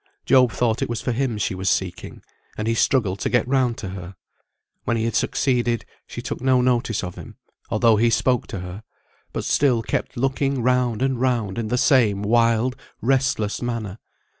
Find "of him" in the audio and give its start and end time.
7.03-7.35